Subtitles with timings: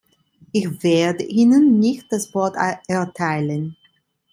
[0.51, 2.55] Ich werde Ihnen nicht das Wort
[2.87, 3.77] erteilen.